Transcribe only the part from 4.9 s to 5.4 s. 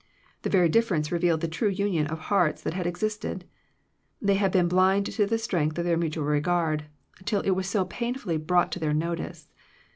to the